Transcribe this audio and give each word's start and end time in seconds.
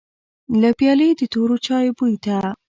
له 0.61 0.69
پيالې 0.77 1.09
د 1.15 1.21
تورو 1.33 1.55
چايو 1.65 1.95
بوی 1.99 2.15
ته. 2.23 2.35